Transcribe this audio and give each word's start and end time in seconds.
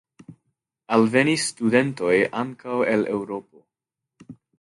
Alvenis 0.95 1.43
studentoj 1.49 2.13
ankaŭ 2.43 2.79
el 2.95 3.05
Eŭropo. 3.13 3.63